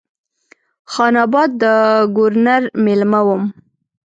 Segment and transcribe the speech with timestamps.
[0.91, 1.63] خان آباد د
[2.15, 3.43] ګورنر مېلمه وم.